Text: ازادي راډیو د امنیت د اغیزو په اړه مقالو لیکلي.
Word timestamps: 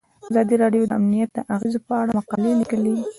ازادي 0.31 0.55
راډیو 0.63 0.83
د 0.89 0.91
امنیت 0.99 1.29
د 1.35 1.39
اغیزو 1.55 1.79
په 1.87 1.93
اړه 2.01 2.11
مقالو 2.17 2.59
لیکلي. 2.61 2.95